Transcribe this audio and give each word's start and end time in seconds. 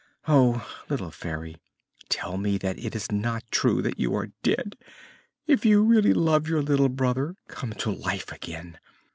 Oh, 0.27 0.67
little 0.89 1.11
Fairy, 1.11 1.57
tell 2.09 2.37
me 2.37 2.57
that 2.57 2.79
it 2.79 2.95
is 2.95 3.11
not 3.11 3.43
true 3.51 3.83
that 3.83 3.99
you 3.99 4.15
are 4.15 4.31
dead! 4.41 4.75
If 5.45 5.63
you 5.63 5.83
really 5.83 6.11
love 6.15 6.47
your 6.47 6.63
little 6.63 6.89
brother, 6.89 7.35
come 7.47 7.73
to 7.73 7.91
life 7.91 8.31
again. 8.31 8.79